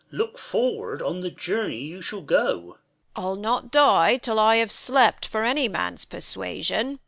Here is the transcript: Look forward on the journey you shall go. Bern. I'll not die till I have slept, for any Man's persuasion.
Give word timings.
Look 0.11 0.39
forward 0.39 1.03
on 1.03 1.21
the 1.21 1.29
journey 1.29 1.83
you 1.83 2.01
shall 2.01 2.21
go. 2.21 2.79
Bern. 3.13 3.23
I'll 3.23 3.35
not 3.35 3.69
die 3.69 4.17
till 4.17 4.39
I 4.39 4.55
have 4.55 4.71
slept, 4.71 5.27
for 5.27 5.43
any 5.43 5.67
Man's 5.67 6.05
persuasion. 6.05 6.97